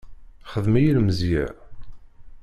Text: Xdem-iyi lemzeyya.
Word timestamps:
Xdem-iyi 0.51 0.91
lemzeyya. 0.95 1.45